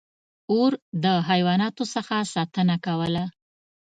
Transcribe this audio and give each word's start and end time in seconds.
•اور 0.51 0.71
د 1.03 1.05
حیواناتو 1.29 1.83
څخه 1.95 2.15
ساتنه 2.33 2.75
کوله. 2.85 3.25